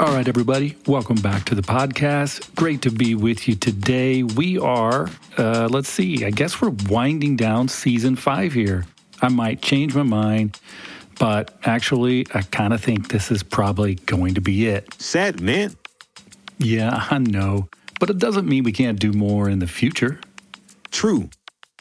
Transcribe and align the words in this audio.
All 0.00 0.14
right, 0.14 0.28
everybody, 0.28 0.76
welcome 0.86 1.16
back 1.16 1.44
to 1.46 1.56
the 1.56 1.62
podcast. 1.62 2.54
Great 2.54 2.82
to 2.82 2.90
be 2.90 3.16
with 3.16 3.48
you 3.48 3.56
today. 3.56 4.22
We 4.22 4.56
are, 4.56 5.10
uh, 5.36 5.66
let's 5.72 5.88
see, 5.88 6.24
I 6.24 6.30
guess 6.30 6.62
we're 6.62 6.72
winding 6.88 7.34
down 7.34 7.66
season 7.66 8.14
five 8.14 8.52
here. 8.52 8.84
I 9.22 9.28
might 9.28 9.60
change 9.60 9.96
my 9.96 10.04
mind, 10.04 10.60
but 11.18 11.58
actually, 11.64 12.28
I 12.32 12.42
kind 12.42 12.72
of 12.72 12.80
think 12.80 13.08
this 13.08 13.32
is 13.32 13.42
probably 13.42 13.96
going 13.96 14.34
to 14.34 14.40
be 14.40 14.68
it. 14.68 14.94
Sad, 14.98 15.40
man. 15.40 15.74
Yeah, 16.58 17.08
I 17.10 17.18
know, 17.18 17.68
but 17.98 18.08
it 18.08 18.18
doesn't 18.18 18.46
mean 18.46 18.62
we 18.62 18.70
can't 18.70 19.00
do 19.00 19.12
more 19.12 19.48
in 19.48 19.58
the 19.58 19.66
future. 19.66 20.20
True. 20.92 21.28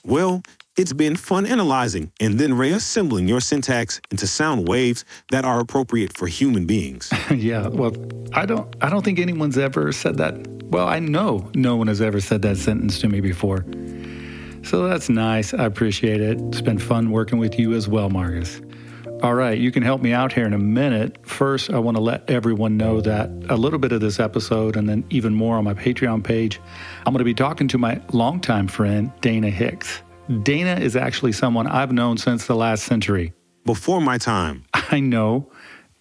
Well, 0.03 0.41
it's 0.77 0.93
been 0.93 1.15
fun 1.15 1.47
analyzing 1.47 2.11
and 2.19 2.37
then 2.39 2.53
reassembling 2.53 3.27
your 3.27 3.41
syntax 3.41 3.99
into 4.11 4.27
sound 4.27 4.67
waves 4.67 5.03
that 5.31 5.43
are 5.43 5.59
appropriate 5.59 6.15
for 6.15 6.27
human 6.27 6.65
beings. 6.65 7.11
yeah, 7.35 7.67
well, 7.67 7.93
I 8.33 8.45
don't 8.45 8.73
I 8.81 8.89
don't 8.89 9.03
think 9.03 9.19
anyone's 9.19 9.57
ever 9.57 9.91
said 9.91 10.17
that. 10.17 10.47
Well, 10.65 10.87
I 10.87 10.99
know 10.99 11.49
no 11.55 11.75
one 11.75 11.87
has 11.87 12.01
ever 12.01 12.19
said 12.19 12.43
that 12.43 12.57
sentence 12.57 12.99
to 12.99 13.09
me 13.09 13.21
before. 13.21 13.65
So 14.63 14.87
that's 14.87 15.09
nice. 15.09 15.53
I 15.53 15.65
appreciate 15.65 16.21
it. 16.21 16.39
It's 16.49 16.61
been 16.61 16.77
fun 16.77 17.09
working 17.09 17.39
with 17.39 17.57
you 17.57 17.73
as 17.73 17.87
well, 17.87 18.09
Marcus. 18.09 18.61
All 19.23 19.33
right, 19.33 19.57
you 19.57 19.71
can 19.71 19.81
help 19.81 20.01
me 20.03 20.13
out 20.13 20.31
here 20.31 20.45
in 20.45 20.53
a 20.53 20.59
minute. 20.59 21.17
First, 21.25 21.71
I 21.71 21.79
want 21.79 21.97
to 21.97 22.03
let 22.03 22.29
everyone 22.29 22.77
know 22.77 23.01
that 23.01 23.31
a 23.49 23.55
little 23.55 23.79
bit 23.79 23.91
of 23.91 23.99
this 23.99 24.19
episode 24.19 24.75
and 24.75 24.87
then 24.87 25.05
even 25.09 25.33
more 25.33 25.57
on 25.57 25.63
my 25.63 25.73
Patreon 25.73 26.23
page, 26.23 26.59
I'm 26.99 27.13
going 27.13 27.19
to 27.19 27.23
be 27.23 27.33
talking 27.33 27.67
to 27.69 27.79
my 27.79 27.99
longtime 28.11 28.67
friend, 28.67 29.11
Dana 29.21 29.49
Hicks. 29.49 30.03
Dana 30.43 30.75
is 30.75 30.95
actually 30.95 31.31
someone 31.31 31.67
I've 31.67 31.91
known 31.91 32.17
since 32.17 32.47
the 32.47 32.55
last 32.55 32.83
century. 32.83 33.33
Before 33.65 34.01
my 34.01 34.17
time. 34.17 34.65
I 34.73 34.99
know. 34.99 35.49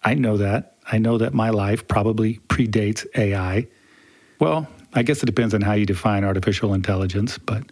I 0.03 0.15
know 0.15 0.37
that. 0.37 0.77
I 0.89 0.97
know 0.97 1.17
that 1.17 1.33
my 1.33 1.49
life 1.49 1.87
probably 1.87 2.39
predates 2.49 3.05
AI. 3.15 3.67
Well, 4.39 4.67
I 4.93 5.03
guess 5.03 5.23
it 5.23 5.25
depends 5.25 5.53
on 5.53 5.61
how 5.61 5.73
you 5.73 5.85
define 5.85 6.23
artificial 6.23 6.73
intelligence, 6.73 7.37
but 7.37 7.63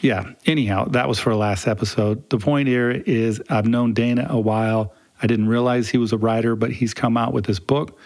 yeah, 0.00 0.32
anyhow, 0.44 0.86
that 0.86 1.08
was 1.08 1.18
for 1.18 1.34
last 1.34 1.66
episode. 1.66 2.28
The 2.30 2.38
point 2.38 2.68
here 2.68 2.90
is 2.90 3.42
I've 3.48 3.66
known 3.66 3.94
Dana 3.94 4.26
a 4.28 4.38
while. 4.38 4.92
I 5.22 5.26
didn't 5.26 5.48
realize 5.48 5.88
he 5.88 5.98
was 5.98 6.12
a 6.12 6.18
writer, 6.18 6.54
but 6.54 6.70
he's 6.70 6.92
come 6.92 7.16
out 7.16 7.32
with 7.32 7.46
this 7.46 7.58
book. 7.58 7.98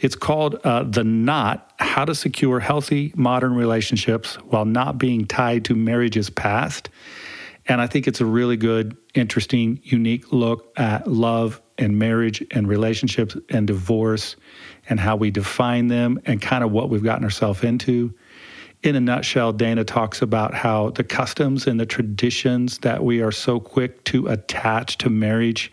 It's 0.00 0.16
called 0.16 0.56
uh, 0.64 0.82
The 0.82 1.04
Knot 1.04 1.72
How 1.78 2.04
to 2.04 2.14
Secure 2.14 2.60
Healthy 2.60 3.12
Modern 3.14 3.54
Relationships 3.54 4.34
While 4.36 4.64
Not 4.64 4.98
Being 4.98 5.26
Tied 5.26 5.64
to 5.66 5.74
Marriage's 5.74 6.28
Past. 6.28 6.90
And 7.68 7.80
I 7.80 7.86
think 7.86 8.06
it's 8.06 8.20
a 8.20 8.26
really 8.26 8.56
good, 8.56 8.96
interesting, 9.14 9.80
unique 9.82 10.32
look 10.32 10.72
at 10.76 11.08
love 11.08 11.60
and 11.78 11.98
marriage 11.98 12.44
and 12.52 12.68
relationships 12.68 13.36
and 13.48 13.66
divorce 13.66 14.36
and 14.88 15.00
how 15.00 15.16
we 15.16 15.30
define 15.30 15.88
them 15.88 16.20
and 16.26 16.40
kind 16.40 16.62
of 16.62 16.70
what 16.70 16.90
we've 16.90 17.02
gotten 17.02 17.24
ourselves 17.24 17.64
into. 17.64 18.14
In 18.82 18.94
a 18.94 19.00
nutshell, 19.00 19.52
Dana 19.52 19.84
talks 19.84 20.22
about 20.22 20.54
how 20.54 20.90
the 20.90 21.02
customs 21.02 21.66
and 21.66 21.80
the 21.80 21.86
traditions 21.86 22.78
that 22.78 23.02
we 23.02 23.20
are 23.20 23.32
so 23.32 23.58
quick 23.58 24.04
to 24.04 24.28
attach 24.28 24.98
to 24.98 25.10
marriage 25.10 25.72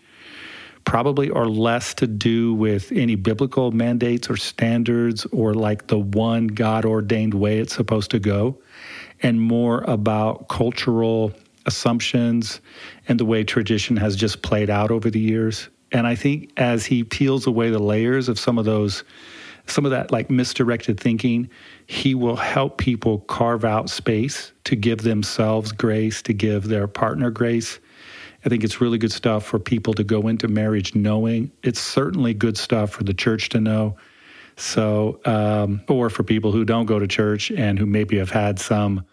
probably 0.84 1.30
are 1.30 1.46
less 1.46 1.94
to 1.94 2.06
do 2.06 2.54
with 2.54 2.92
any 2.92 3.14
biblical 3.14 3.70
mandates 3.72 4.28
or 4.28 4.36
standards 4.36 5.24
or 5.26 5.54
like 5.54 5.86
the 5.86 5.98
one 5.98 6.48
God 6.48 6.84
ordained 6.84 7.34
way 7.34 7.58
it's 7.58 7.74
supposed 7.74 8.10
to 8.10 8.18
go, 8.18 8.58
and 9.22 9.40
more 9.40 9.82
about 9.82 10.48
cultural 10.48 11.32
assumptions 11.66 12.60
and 13.08 13.18
the 13.18 13.24
way 13.24 13.44
tradition 13.44 13.96
has 13.96 14.16
just 14.16 14.42
played 14.42 14.70
out 14.70 14.90
over 14.90 15.10
the 15.10 15.20
years. 15.20 15.68
And 15.92 16.06
I 16.06 16.14
think 16.14 16.50
as 16.56 16.84
he 16.86 17.04
peels 17.04 17.46
away 17.46 17.70
the 17.70 17.78
layers 17.78 18.28
of 18.28 18.38
some 18.38 18.58
of 18.58 18.64
those, 18.64 19.04
some 19.66 19.84
of 19.84 19.90
that 19.92 20.10
like 20.10 20.28
misdirected 20.30 20.98
thinking, 20.98 21.48
he 21.86 22.14
will 22.14 22.36
help 22.36 22.78
people 22.78 23.20
carve 23.20 23.64
out 23.64 23.88
space 23.88 24.52
to 24.64 24.76
give 24.76 25.02
themselves 25.02 25.72
grace, 25.72 26.20
to 26.22 26.32
give 26.32 26.64
their 26.68 26.86
partner 26.86 27.30
grace. 27.30 27.78
I 28.44 28.48
think 28.48 28.62
it's 28.62 28.80
really 28.80 28.98
good 28.98 29.12
stuff 29.12 29.44
for 29.44 29.58
people 29.58 29.94
to 29.94 30.04
go 30.04 30.28
into 30.28 30.48
marriage 30.48 30.94
knowing. 30.94 31.50
It's 31.62 31.80
certainly 31.80 32.34
good 32.34 32.58
stuff 32.58 32.90
for 32.90 33.04
the 33.04 33.14
church 33.14 33.48
to 33.50 33.60
know. 33.60 33.96
So, 34.56 35.20
um, 35.24 35.80
or 35.88 36.10
for 36.10 36.22
people 36.22 36.52
who 36.52 36.64
don't 36.64 36.86
go 36.86 36.98
to 36.98 37.06
church 37.06 37.50
and 37.50 37.78
who 37.78 37.86
maybe 37.86 38.18
have 38.18 38.30
had 38.30 38.58
some 38.58 39.04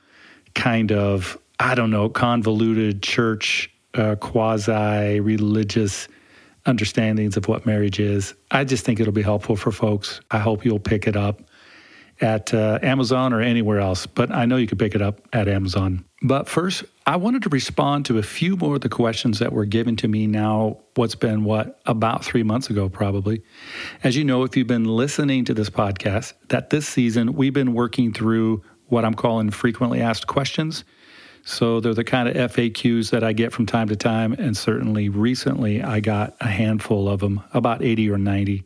kind 0.54 0.92
of 0.92 1.38
I 1.62 1.76
don't 1.76 1.92
know, 1.92 2.10
convoluted 2.10 3.04
church, 3.04 3.70
uh, 3.94 4.16
quasi 4.16 5.20
religious 5.20 6.08
understandings 6.66 7.38
of 7.38 7.48
what 7.48 7.68
marriage 7.68 8.00
is. 8.00 8.34
I 8.50 8.64
just 8.64 8.84
think 8.84 9.00
it'll 9.00 9.14
be 9.14 9.22
helpful 9.22 9.56
for 9.56 9.72
folks. 9.72 10.22
I 10.32 10.40
hope 10.40 10.66
you'll 10.66 10.80
pick 10.80 11.06
it 11.08 11.16
up 11.16 11.44
at 12.20 12.52
uh, 12.54 12.80
Amazon 12.82 13.32
or 13.32 13.42
anywhere 13.42 13.80
else, 13.80 14.08
but 14.08 14.32
I 14.32 14.46
know 14.46 14.58
you 14.58 14.66
can 14.66 14.80
pick 14.80 14.96
it 14.96 15.04
up 15.04 15.22
at 15.34 15.48
Amazon. 15.48 16.04
But 16.24 16.50
first, 16.50 16.84
I 17.06 17.16
wanted 17.16 17.44
to 17.44 17.50
respond 17.50 18.06
to 18.06 18.18
a 18.18 18.24
few 18.24 18.58
more 18.58 18.76
of 18.76 18.82
the 18.82 18.90
questions 18.90 19.38
that 19.40 19.54
were 19.54 19.66
given 19.66 19.96
to 19.98 20.08
me 20.08 20.26
now, 20.26 20.80
what's 20.96 21.16
been 21.16 21.44
what, 21.44 21.80
about 21.86 22.26
three 22.26 22.44
months 22.44 22.72
ago, 22.72 22.90
probably. 22.90 23.44
As 24.04 24.16
you 24.16 24.24
know, 24.24 24.44
if 24.44 24.58
you've 24.58 24.68
been 24.68 24.86
listening 24.86 25.46
to 25.46 25.54
this 25.54 25.70
podcast, 25.70 26.34
that 26.50 26.72
this 26.72 26.88
season 26.88 27.34
we've 27.34 27.54
been 27.54 27.74
working 27.74 28.14
through 28.14 28.64
what 28.88 29.06
I'm 29.06 29.14
calling 29.14 29.52
frequently 29.52 30.02
asked 30.02 30.28
questions. 30.28 30.84
So 31.44 31.80
they're 31.80 31.94
the 31.94 32.04
kind 32.04 32.30
of 32.30 32.52
FAQs 32.52 33.10
that 33.12 33.24
I 33.24 33.34
get 33.34 33.52
from 33.52 33.66
time 33.66 33.88
to 33.88 33.96
time. 33.96 34.34
And 34.34 34.56
certainly 34.56 35.10
recently, 35.10 35.82
I 35.82 36.00
got 36.00 36.36
a 36.40 36.48
handful 36.48 37.10
of 37.10 37.20
them, 37.20 37.42
about 37.54 37.82
80 37.82 38.10
or 38.10 38.18
90. 38.18 38.64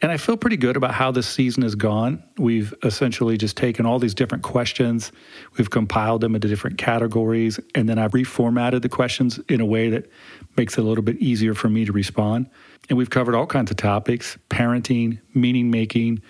And 0.00 0.12
I 0.12 0.16
feel 0.16 0.36
pretty 0.36 0.56
good 0.56 0.76
about 0.76 0.94
how 0.94 1.10
this 1.10 1.26
season 1.26 1.64
has 1.64 1.74
gone. 1.74 2.22
We've 2.36 2.72
essentially 2.84 3.36
just 3.36 3.56
taken 3.56 3.84
all 3.84 3.98
these 3.98 4.14
different 4.14 4.44
questions, 4.44 5.10
we've 5.56 5.70
compiled 5.70 6.20
them 6.20 6.36
into 6.36 6.46
different 6.46 6.78
categories, 6.78 7.58
and 7.74 7.88
then 7.88 7.98
I've 7.98 8.12
reformatted 8.12 8.82
the 8.82 8.88
questions 8.88 9.40
in 9.48 9.60
a 9.60 9.66
way 9.66 9.90
that 9.90 10.08
makes 10.56 10.78
it 10.78 10.82
a 10.82 10.84
little 10.84 11.02
bit 11.02 11.16
easier 11.16 11.52
for 11.52 11.68
me 11.68 11.84
to 11.84 11.90
respond. 11.90 12.48
And 12.88 12.96
we've 12.96 13.10
covered 13.10 13.34
all 13.34 13.46
kinds 13.46 13.72
of 13.72 13.76
topics 13.76 14.38
parenting, 14.50 15.18
meaning 15.34 15.68
making, 15.68 16.22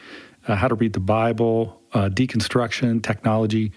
uh, 0.47 0.57
how 0.57 0.69
to 0.69 0.75
read 0.75 0.95
the 0.95 1.01
Bible, 1.01 1.83
uh, 1.93 2.09
deconstruction, 2.09 3.03
technology 3.03 3.73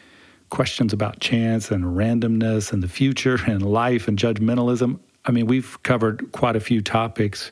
questions 0.51 0.93
about 0.93 1.19
chance 1.19 1.71
and 1.71 1.83
randomness 1.83 2.71
and 2.71 2.83
the 2.83 2.87
future 2.87 3.39
and 3.47 3.63
life 3.63 4.07
and 4.07 4.19
judgmentalism. 4.19 4.99
I 5.25 5.31
mean, 5.31 5.47
we've 5.47 5.81
covered 5.81 6.31
quite 6.31 6.55
a 6.55 6.59
few 6.59 6.81
topics. 6.81 7.51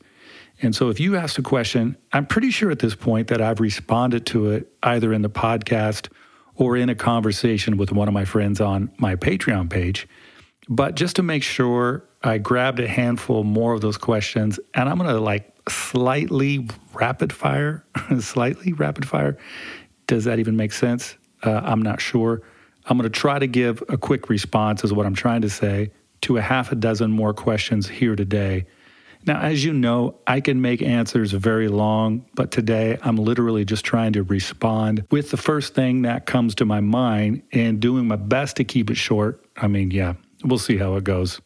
And 0.61 0.75
so 0.75 0.89
if 0.89 0.99
you 0.99 1.15
ask 1.15 1.39
a 1.39 1.41
question, 1.41 1.97
I'm 2.11 2.27
pretty 2.27 2.51
sure 2.51 2.69
at 2.69 2.79
this 2.79 2.93
point 2.93 3.29
that 3.29 3.41
I've 3.41 3.59
responded 3.59 4.25
to 4.27 4.51
it 4.51 4.71
either 4.83 5.13
in 5.13 5.21
the 5.21 5.29
podcast 5.29 6.09
or 6.55 6.75
in 6.75 6.89
a 6.89 6.95
conversation 6.95 7.77
with 7.77 7.91
one 7.91 8.07
of 8.07 8.13
my 8.13 8.25
friends 8.25 8.59
on 8.59 8.91
my 8.97 9.15
Patreon 9.15 9.69
page. 9.69 10.07
But 10.67 10.95
just 10.95 11.15
to 11.15 11.23
make 11.23 11.41
sure, 11.41 12.03
I 12.21 12.37
grabbed 12.37 12.79
a 12.81 12.87
handful 12.87 13.45
more 13.45 13.73
of 13.73 13.81
those 13.81 13.97
questions 13.97 14.59
and 14.73 14.89
I'm 14.89 14.97
going 14.97 15.09
to 15.09 15.21
like 15.21 15.53
slightly 15.69 16.67
rapid 16.93 17.31
fire, 17.31 17.85
slightly 18.19 18.73
rapid 18.73 19.07
fire. 19.07 19.37
Does 20.07 20.25
that 20.25 20.39
even 20.39 20.57
make 20.57 20.73
sense? 20.73 21.15
Uh, 21.43 21.61
I'm 21.63 21.81
not 21.81 22.01
sure. 22.01 22.41
I'm 22.89 22.97
going 22.97 23.09
to 23.09 23.19
try 23.19 23.37
to 23.37 23.47
give 23.47 23.83
a 23.87 23.97
quick 23.97 24.29
response, 24.29 24.83
is 24.83 24.91
what 24.91 25.05
I'm 25.05 25.15
trying 25.15 25.41
to 25.41 25.49
say, 25.49 25.91
to 26.21 26.37
a 26.37 26.41
half 26.41 26.71
a 26.71 26.75
dozen 26.75 27.11
more 27.11 27.33
questions 27.33 27.87
here 27.87 28.15
today. 28.15 28.65
Now, 29.25 29.39
as 29.41 29.63
you 29.63 29.73
know, 29.73 30.15
I 30.25 30.41
can 30.41 30.61
make 30.61 30.81
answers 30.81 31.31
very 31.33 31.67
long, 31.67 32.25
but 32.33 32.51
today 32.51 32.97
I'm 33.03 33.17
literally 33.17 33.63
just 33.63 33.85
trying 33.85 34.13
to 34.13 34.23
respond 34.23 35.05
with 35.11 35.29
the 35.29 35.37
first 35.37 35.75
thing 35.75 36.01
that 36.01 36.25
comes 36.25 36.55
to 36.55 36.65
my 36.65 36.79
mind 36.79 37.43
and 37.51 37.79
doing 37.79 38.07
my 38.07 38.15
best 38.15 38.55
to 38.57 38.63
keep 38.63 38.89
it 38.89 38.95
short. 38.95 39.45
I 39.57 39.67
mean, 39.67 39.91
yeah, 39.91 40.13
we'll 40.43 40.57
see 40.57 40.77
how 40.77 40.95
it 40.95 41.03
goes. 41.03 41.41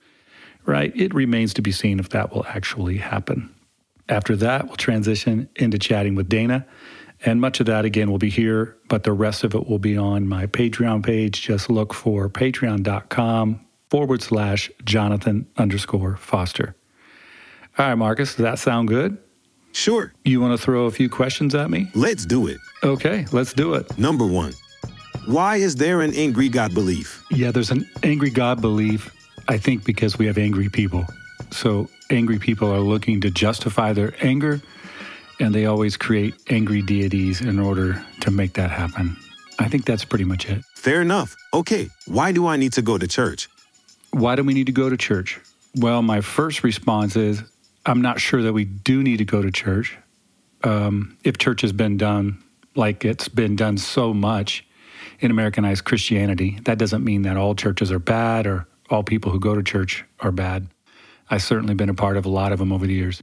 Right? 0.66 0.96
It 0.96 1.14
remains 1.14 1.54
to 1.56 1.62
be 1.62 1.74
seen 1.74 2.00
if 2.00 2.10
that 2.10 2.34
will 2.34 2.46
actually 2.46 2.98
happen. 2.98 3.54
After 4.08 4.36
that, 4.38 4.68
we'll 4.68 4.78
transition 4.78 5.50
into 5.58 5.78
chatting 5.78 6.16
with 6.16 6.30
Dana. 6.30 6.66
And 7.26 7.40
much 7.40 7.60
of 7.60 7.68
that, 7.68 7.86
again, 7.86 8.12
will 8.12 8.18
be 8.18 8.30
here, 8.30 8.76
but 8.90 9.04
the 9.04 9.14
rest 9.14 9.44
of 9.44 9.56
it 9.56 9.68
will 9.68 9.80
be 9.80 9.98
on 9.98 10.28
my 10.28 10.46
Patreon 10.46 11.04
page. 11.04 11.42
Just 11.42 11.70
look 11.70 11.94
for 11.94 12.30
patreon.com 12.30 13.62
forward 13.90 14.22
slash 14.22 14.70
Jonathan 14.84 15.48
underscore 15.56 16.18
Foster. 16.18 16.76
All 17.78 17.88
right, 17.88 17.96
Marcus, 17.96 18.36
does 18.36 18.44
that 18.44 18.60
sound 18.60 18.90
good? 18.90 19.18
Sure. 19.72 20.14
You 20.24 20.42
want 20.42 20.58
to 20.58 20.64
throw 20.64 20.86
a 20.86 20.92
few 20.92 21.10
questions 21.10 21.56
at 21.56 21.70
me? 21.70 21.90
Let's 21.96 22.26
do 22.26 22.48
it. 22.48 22.58
Okay, 22.84 23.26
let's 23.32 23.54
do 23.54 23.74
it. 23.74 23.98
Number 23.98 24.26
one 24.28 24.54
Why 25.26 25.58
is 25.58 25.76
there 25.78 26.02
an 26.02 26.14
angry 26.14 26.50
God 26.50 26.74
belief? 26.74 27.24
Yeah, 27.32 27.52
there's 27.52 27.72
an 27.72 27.90
angry 28.04 28.30
God 28.30 28.62
belief, 28.62 29.12
I 29.48 29.58
think, 29.58 29.86
because 29.86 30.18
we 30.20 30.28
have 30.28 30.38
angry 30.38 30.70
people. 30.70 31.06
So 31.52 31.90
angry 32.10 32.38
people 32.38 32.72
are 32.72 32.80
looking 32.80 33.22
to 33.22 33.32
justify 33.32 33.94
their 33.94 34.14
anger 34.22 34.62
and 35.40 35.54
they 35.54 35.66
always 35.66 35.98
create 35.98 36.34
angry 36.50 36.82
deities 36.82 37.42
in 37.42 37.60
order 37.60 38.04
to 38.22 38.32
make 38.32 38.54
that 38.54 38.70
happen. 38.72 39.16
I 39.60 39.68
think 39.68 39.86
that's 39.86 40.06
pretty 40.06 40.26
much 40.26 40.50
it. 40.50 40.64
Fair 40.76 41.02
enough. 41.02 41.36
Okay, 41.54 41.90
why 42.08 42.32
do 42.32 42.48
I 42.48 42.58
need 42.58 42.74
to 42.74 42.82
go 42.82 42.98
to 42.98 43.08
church? 43.08 43.50
Why 44.12 44.36
do 44.36 44.44
we 44.44 44.54
need 44.54 44.66
to 44.68 44.72
go 44.72 44.90
to 44.90 44.98
church? 44.98 45.40
Well, 45.76 46.02
my 46.02 46.22
first 46.22 46.64
response 46.64 47.16
is 47.16 47.44
I'm 47.86 48.02
not 48.02 48.20
sure 48.20 48.42
that 48.44 48.54
we 48.54 48.66
do 48.66 49.02
need 49.04 49.18
to 49.18 49.26
go 49.26 49.42
to 49.42 49.52
church. 49.52 49.98
um, 50.64 51.18
if 51.24 51.38
church 51.38 51.62
has 51.62 51.74
been 51.74 51.98
done 51.98 52.42
like 52.76 53.06
it's 53.06 53.28
been 53.28 53.56
done 53.56 53.78
so 53.78 54.14
much 54.14 54.66
in 55.20 55.30
Americanized 55.32 55.84
Christianity. 55.86 56.60
That 56.64 56.78
doesn't 56.78 57.04
mean 57.04 57.24
that 57.24 57.38
all 57.38 57.54
churches 57.56 57.92
are 57.92 58.00
bad 58.00 58.48
or 58.48 58.66
all 58.90 59.04
people 59.04 59.32
who 59.32 59.40
go 59.40 59.56
to 59.56 59.64
church 59.64 60.04
are 60.22 60.32
bad. 60.32 60.68
I've 61.30 61.44
certainly 61.44 61.74
been 61.74 61.90
a 61.90 61.94
part 61.94 62.18
of 62.18 62.26
a 62.26 62.30
lot 62.30 62.52
of 62.52 62.60
them 62.60 62.72
over 62.72 62.86
the 62.88 62.94
years. 62.94 63.22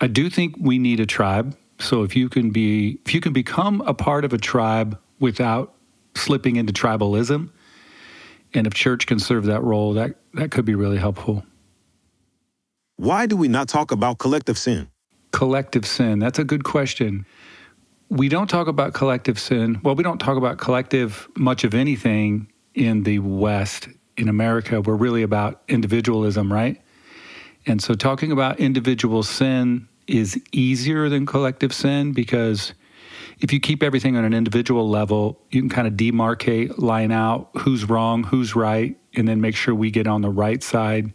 I 0.00 0.06
do 0.06 0.30
think 0.30 0.56
we 0.58 0.78
need 0.78 1.00
a 1.00 1.06
tribe. 1.06 1.56
So 1.80 2.02
if 2.02 2.16
you 2.16 2.28
can 2.28 2.50
be 2.50 3.00
if 3.04 3.14
you 3.14 3.20
can 3.20 3.32
become 3.32 3.80
a 3.82 3.94
part 3.94 4.24
of 4.24 4.32
a 4.32 4.38
tribe 4.38 4.98
without 5.20 5.74
slipping 6.14 6.56
into 6.56 6.72
tribalism, 6.72 7.50
and 8.54 8.66
if 8.66 8.74
church 8.74 9.06
can 9.06 9.18
serve 9.18 9.44
that 9.46 9.62
role, 9.62 9.94
that 9.94 10.16
that 10.34 10.50
could 10.50 10.64
be 10.64 10.74
really 10.74 10.98
helpful. 10.98 11.44
Why 12.96 13.26
do 13.26 13.36
we 13.36 13.46
not 13.46 13.68
talk 13.68 13.92
about 13.92 14.18
collective 14.18 14.58
sin? 14.58 14.88
Collective 15.30 15.86
sin. 15.86 16.18
That's 16.18 16.38
a 16.38 16.44
good 16.44 16.64
question. 16.64 17.26
We 18.08 18.28
don't 18.28 18.48
talk 18.48 18.66
about 18.66 18.94
collective 18.94 19.38
sin. 19.38 19.80
Well, 19.84 19.94
we 19.94 20.02
don't 20.02 20.18
talk 20.18 20.36
about 20.36 20.58
collective 20.58 21.28
much 21.36 21.62
of 21.62 21.74
anything 21.74 22.50
in 22.74 23.02
the 23.04 23.18
West. 23.20 23.88
In 24.16 24.28
America, 24.28 24.80
we're 24.80 24.96
really 24.96 25.22
about 25.22 25.62
individualism, 25.68 26.52
right? 26.52 26.80
And 27.68 27.82
so 27.82 27.94
talking 27.94 28.32
about 28.32 28.58
individual 28.58 29.22
sin 29.22 29.88
is 30.06 30.40
easier 30.52 31.10
than 31.10 31.26
collective 31.26 31.74
sin 31.74 32.12
because 32.12 32.72
if 33.40 33.52
you 33.52 33.60
keep 33.60 33.82
everything 33.82 34.16
on 34.16 34.24
an 34.24 34.32
individual 34.32 34.88
level, 34.88 35.38
you 35.50 35.60
can 35.60 35.68
kind 35.68 35.86
of 35.86 35.92
demarcate, 35.92 36.78
line 36.78 37.12
out 37.12 37.50
who's 37.58 37.84
wrong, 37.84 38.24
who's 38.24 38.56
right, 38.56 38.96
and 39.14 39.28
then 39.28 39.42
make 39.42 39.54
sure 39.54 39.74
we 39.74 39.90
get 39.90 40.06
on 40.06 40.22
the 40.22 40.30
right 40.30 40.62
side. 40.62 41.12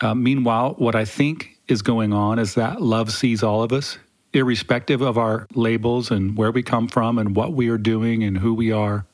Uh, 0.00 0.14
meanwhile, 0.14 0.74
what 0.78 0.94
I 0.94 1.04
think 1.04 1.58
is 1.66 1.82
going 1.82 2.12
on 2.12 2.38
is 2.38 2.54
that 2.54 2.80
love 2.80 3.10
sees 3.10 3.42
all 3.42 3.64
of 3.64 3.72
us, 3.72 3.98
irrespective 4.32 5.00
of 5.00 5.18
our 5.18 5.48
labels 5.54 6.12
and 6.12 6.36
where 6.36 6.52
we 6.52 6.62
come 6.62 6.86
from 6.86 7.18
and 7.18 7.34
what 7.34 7.54
we 7.54 7.68
are 7.70 7.78
doing 7.78 8.22
and 8.22 8.38
who 8.38 8.54
we 8.54 8.70
are. 8.70 9.04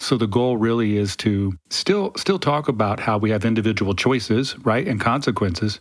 So 0.00 0.16
the 0.16 0.26
goal 0.26 0.56
really 0.56 0.96
is 0.96 1.14
to 1.16 1.52
still 1.68 2.12
still 2.16 2.38
talk 2.38 2.68
about 2.68 3.00
how 3.00 3.18
we 3.18 3.30
have 3.30 3.44
individual 3.44 3.94
choices, 3.94 4.58
right, 4.60 4.88
and 4.88 4.98
consequences, 4.98 5.78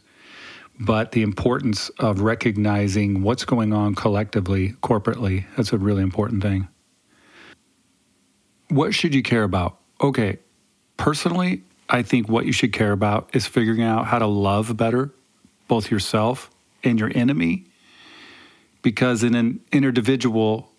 but 0.78 1.14
the 1.14 1.22
importance 1.22 1.88
of 2.00 2.20
recognizing 2.20 3.24
what's 3.24 3.46
going 3.46 3.72
on 3.72 3.96
collectively, 3.96 4.74
corporately, 4.84 5.46
that's 5.56 5.72
a 5.72 5.78
really 5.78 6.04
important 6.04 6.44
thing. 6.44 6.68
What 8.68 8.94
should 8.94 9.16
you 9.16 9.24
care 9.24 9.44
about? 9.44 9.80
Okay, 10.02 10.38
personally, 10.98 11.64
I 11.90 12.04
think 12.04 12.28
what 12.28 12.46
you 12.46 12.52
should 12.52 12.74
care 12.74 12.92
about 12.92 13.30
is 13.32 13.48
figuring 13.48 13.84
out 13.84 14.06
how 14.06 14.20
to 14.20 14.28
love 14.28 14.76
better 14.76 15.12
both 15.70 15.90
yourself 15.90 16.52
and 16.84 17.00
your 17.00 17.12
enemy 17.16 17.68
because 18.82 19.24
in 19.24 19.34
an 19.34 19.62
individual 19.72 20.70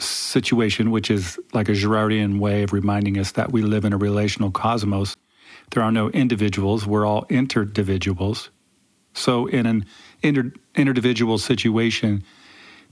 situation, 0.00 0.90
which 0.90 1.10
is 1.10 1.38
like 1.52 1.68
a 1.68 1.72
Girardian 1.72 2.38
way 2.38 2.62
of 2.62 2.72
reminding 2.72 3.18
us 3.18 3.32
that 3.32 3.52
we 3.52 3.62
live 3.62 3.84
in 3.84 3.92
a 3.92 3.96
relational 3.96 4.50
cosmos. 4.50 5.16
There 5.70 5.82
are 5.82 5.92
no 5.92 6.08
individuals, 6.10 6.86
we're 6.86 7.06
all 7.06 7.24
interdividuals. 7.26 8.48
So, 9.14 9.46
in 9.46 9.66
an 9.66 9.84
inter- 10.22 10.52
interdividual 10.74 11.38
situation, 11.38 12.22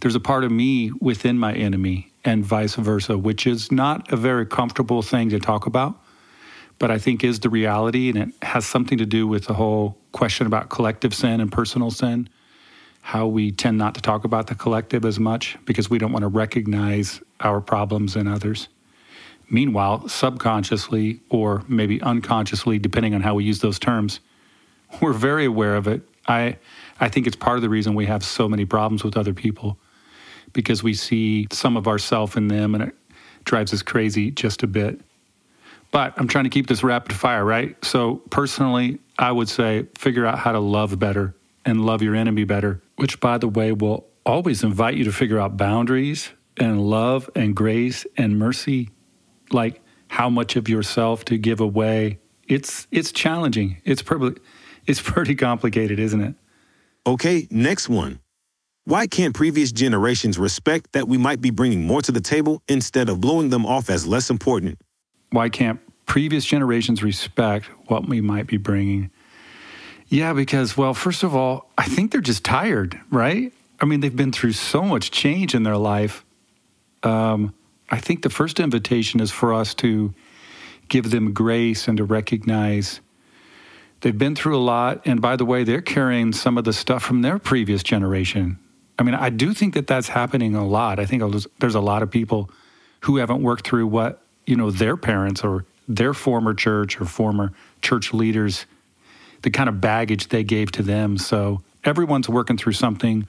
there's 0.01 0.15
a 0.15 0.21
part 0.21 0.45
of 0.45 0.51
me 0.51 0.91
within 1.01 1.39
my 1.39 1.55
enemy, 1.55 2.13
and 2.25 2.45
vice 2.45 2.75
versa, 2.75 3.17
which 3.17 3.47
is 3.47 3.71
not 3.71 4.13
a 4.13 4.17
very 4.17 4.45
comfortable 4.45 5.03
thing 5.03 5.31
to 5.31 5.39
talk 5.39 5.67
about, 5.67 5.95
but 6.79 6.91
I 6.91 6.99
think 6.99 7.23
is 7.23 7.41
the 7.41 7.49
reality, 7.49 8.11
and 8.11 8.19
it 8.19 8.29
has 8.43 8.67
something 8.67 8.99
to 8.99 9.07
do 9.07 9.27
with 9.27 9.47
the 9.47 9.55
whole 9.55 9.97
question 10.13 10.47
about 10.47 10.69
collective 10.69 11.15
sin 11.15 11.41
and 11.41 11.51
personal 11.51 11.91
sin 11.91 12.29
how 13.07 13.25
we 13.25 13.53
tend 13.53 13.79
not 13.79 13.95
to 13.95 14.01
talk 14.01 14.25
about 14.25 14.49
the 14.49 14.55
collective 14.57 15.05
as 15.05 15.21
much 15.21 15.57
because 15.65 15.89
we 15.89 15.97
don't 15.97 16.11
want 16.11 16.25
to 16.25 16.29
recognize 16.29 17.21
our 17.39 17.61
problems 17.61 18.17
in 18.17 18.27
others. 18.27 18.67
Meanwhile, 19.49 20.09
subconsciously 20.09 21.21
or 21.29 21.63
maybe 21.69 22.03
unconsciously, 22.03 22.81
depending 22.81 23.15
on 23.15 23.21
how 23.21 23.37
we 23.37 23.45
use 23.45 23.61
those 23.61 23.79
terms, 23.79 24.19
we're 25.01 25.13
very 25.13 25.45
aware 25.45 25.77
of 25.77 25.87
it. 25.87 26.03
I, 26.27 26.57
I 26.99 27.09
think 27.09 27.29
it's 27.29 27.37
part 27.37 27.55
of 27.55 27.63
the 27.63 27.69
reason 27.69 27.95
we 27.95 28.07
have 28.07 28.25
so 28.25 28.49
many 28.49 28.65
problems 28.65 29.05
with 29.05 29.17
other 29.17 29.33
people 29.33 29.79
because 30.53 30.83
we 30.83 30.93
see 30.93 31.47
some 31.53 31.77
of 31.77 31.87
ourself 31.87 32.37
in 32.37 32.49
them 32.49 32.75
and 32.75 32.83
it 32.83 32.95
drives 33.45 33.73
us 33.73 33.83
crazy 33.83 34.33
just 34.33 34.65
a 34.65 34.67
bit. 34.67 35.01
But 35.93 36.13
I'm 36.17 36.27
trying 36.27 36.43
to 36.43 36.51
keep 36.51 36.67
this 36.67 36.83
rapid 36.83 37.15
fire, 37.15 37.45
right? 37.45 37.77
So, 37.85 38.17
personally, 38.31 38.99
I 39.17 39.31
would 39.31 39.49
say 39.49 39.87
figure 39.97 40.27
out 40.27 40.41
how 40.41 40.51
to 40.51 40.59
love 40.59 40.99
better 40.99 41.37
and 41.65 41.87
love 41.87 42.03
your 42.03 42.17
enemy 42.17 42.43
better, 42.43 42.83
which, 42.97 43.21
by 43.21 43.39
the 43.39 43.49
way, 43.49 43.73
will 43.73 44.07
always 44.25 44.63
invite 44.63 44.95
you 44.95 45.05
to 45.05 45.13
figure 45.13 45.39
out 45.39 45.57
boundaries 45.57 46.31
and 46.57 46.81
love 46.81 47.31
and 47.35 47.55
grace 47.55 48.07
and 48.17 48.39
mercy, 48.39 48.91
like 49.53 49.83
how 50.09 50.29
much 50.29 50.57
of 50.57 50.69
yourself 50.69 51.25
to 51.27 51.39
give 51.39 51.61
away. 51.61 52.19
It's 52.49 52.87
it's 52.91 53.13
challenging. 53.13 53.81
It's 53.85 54.03
probably 54.03 54.41
it's 54.87 55.01
pretty 55.03 55.35
complicated, 55.35 55.99
isn't 55.99 56.21
it? 56.21 56.35
Okay, 57.07 57.47
next 57.51 57.89
one. 57.89 58.21
Why 58.85 59.09
can't 59.09 59.35
previous 59.35 59.73
generations 59.73 60.39
respect 60.39 60.93
that 60.93 61.09
we 61.09 61.19
might 61.19 61.41
be 61.41 61.51
bringing 61.51 61.87
more 61.87 62.03
to 62.03 62.13
the 62.13 62.21
table 62.21 62.63
instead 62.69 63.09
of 63.09 63.21
blowing 63.21 63.51
them 63.51 63.67
off 63.67 63.91
as 63.91 64.07
less 64.07 64.31
important? 64.31 64.79
Why 65.31 65.49
can't 65.49 65.81
previous 66.07 66.45
generations 66.45 67.03
respect 67.03 67.67
what 67.89 68.09
we 68.09 68.21
might 68.21 68.47
be 68.47 68.59
bringing? 68.59 69.11
Yeah, 70.09 70.33
because, 70.33 70.77
well, 70.77 70.95
first 70.95 71.23
of 71.23 71.35
all, 71.35 71.71
I 71.77 71.85
think 71.85 72.13
they're 72.13 72.21
just 72.21 72.45
tired, 72.45 73.01
right? 73.11 73.53
I 73.81 73.87
mean, 73.87 74.01
they've 74.01 74.15
been 74.15 74.33
through 74.33 74.53
so 74.53 74.83
much 74.83 75.11
change 75.11 75.55
in 75.55 75.65
their 75.65 75.77
life. 75.77 76.25
Um, 77.03 77.55
I 77.91 77.99
think 77.99 78.23
the 78.23 78.31
first 78.31 78.61
invitation 78.61 79.21
is 79.21 79.31
for 79.31 79.53
us 79.53 79.75
to 79.75 80.15
give 80.89 81.11
them 81.11 81.33
grace 81.33 81.89
and 81.89 81.99
to 81.99 82.05
recognize 82.05 83.01
they've 84.01 84.17
been 84.17 84.37
through 84.37 84.57
a 84.57 84.63
lot. 84.63 85.03
And 85.05 85.21
by 85.21 85.37
the 85.37 85.45
way, 85.45 85.65
they're 85.65 85.81
carrying 85.81 86.33
some 86.33 86.57
of 86.57 86.65
the 86.65 86.73
stuff 86.73 87.03
from 87.03 87.23
their 87.23 87.39
previous 87.39 87.83
generation. 87.83 88.59
I 88.99 89.03
mean, 89.03 89.15
I 89.15 89.31
do 89.31 89.53
think 89.53 89.75
that 89.75 89.87
that's 89.87 90.09
happening 90.09 90.55
a 90.55 90.67
lot. 90.67 90.99
I 90.99 91.07
think 91.07 91.23
there's 91.59 91.75
a 91.75 91.81
lot 91.81 92.03
of 92.03 92.11
people 92.11 92.51
who 93.01 93.17
haven't 93.17 93.43
worked 93.43 93.67
through 93.67 93.89
what, 93.89 94.23
you 94.47 94.57
know, 94.57 94.71
their 94.71 94.97
parents 94.97 95.45
or 95.45 95.65
their 95.89 96.15
former 96.15 96.55
church 96.55 97.01
or 97.01 97.05
former 97.05 97.53
church 97.83 98.15
leaders 98.15 98.67
the 99.47 99.51
kind 99.53 99.69
of 99.69 99.81
baggage 99.81 100.31
they 100.31 100.43
gave 100.43 100.73
to 100.73 100.83
them. 100.83 101.17
So 101.17 101.63
everyone's 101.85 102.29
working 102.29 102.59
through 102.59 102.73
something. 102.73 103.29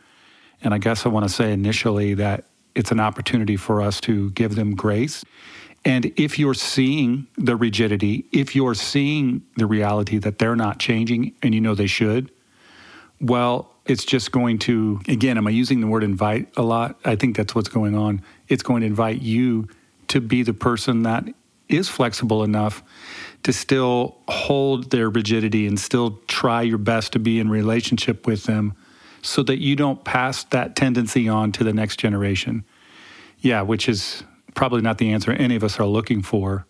And 0.63 0.73
I 0.73 0.79
guess 0.79 1.05
I 1.05 1.09
want 1.09 1.27
to 1.27 1.29
say 1.31 1.53
initially 1.53 2.15
that 2.15 2.45
it's 2.73 2.91
an 2.91 2.99
opportunity 2.99 3.55
for 3.55 3.83
us 3.83 4.01
to 4.01 4.31
give 4.31 4.55
them 4.55 4.73
grace. 4.73 5.23
And 5.85 6.11
if 6.15 6.39
you're 6.39 6.55
seeing 6.55 7.27
the 7.37 7.55
rigidity, 7.55 8.25
if 8.31 8.55
you're 8.55 8.73
seeing 8.73 9.43
the 9.57 9.67
reality 9.67 10.17
that 10.17 10.39
they're 10.39 10.55
not 10.55 10.79
changing 10.79 11.35
and 11.43 11.53
you 11.53 11.61
know 11.61 11.75
they 11.75 11.85
should, 11.85 12.31
well, 13.21 13.71
it's 13.85 14.03
just 14.03 14.31
going 14.31 14.57
to, 14.57 14.99
again, 15.07 15.37
am 15.37 15.45
I 15.45 15.51
using 15.51 15.81
the 15.81 15.87
word 15.87 16.03
invite 16.03 16.51
a 16.57 16.63
lot? 16.63 16.99
I 17.05 17.15
think 17.15 17.37
that's 17.37 17.53
what's 17.53 17.69
going 17.69 17.93
on. 17.93 18.23
It's 18.47 18.63
going 18.63 18.81
to 18.81 18.87
invite 18.87 19.21
you 19.21 19.67
to 20.07 20.19
be 20.19 20.41
the 20.41 20.55
person 20.55 21.03
that 21.03 21.25
is 21.69 21.89
flexible 21.89 22.43
enough 22.43 22.81
to 23.47 23.53
still 23.53 24.17
hold 24.27 24.91
their 24.91 25.09
rigidity 25.09 25.67
and 25.67 25.79
still 25.79 26.19
try 26.27 26.61
your 26.61 26.77
best 26.77 27.13
to 27.13 27.17
be 27.17 27.39
in 27.39 27.49
relationship 27.49 28.27
with 28.27 28.43
them 28.43 28.75
so 29.21 29.41
that 29.41 29.57
you 29.61 29.73
don't 29.73 30.03
pass 30.03 30.43
that 30.43 30.75
tendency 30.75 31.29
on 31.29 31.53
to 31.53 31.63
the 31.63 31.71
next 31.71 31.97
generation. 31.97 32.65
Yeah, 33.39 33.61
which 33.61 33.87
is 33.87 34.25
probably 34.53 34.81
not 34.81 34.97
the 34.97 35.13
answer 35.13 35.31
any 35.31 35.55
of 35.55 35.63
us 35.63 35.79
are 35.79 35.85
looking 35.85 36.21
for. 36.21 36.65